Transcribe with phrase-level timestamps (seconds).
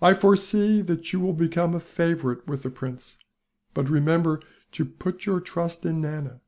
[0.00, 3.18] I foresee that you will become a favourite with the prince,
[3.74, 6.40] but remember to put your trust in Nana.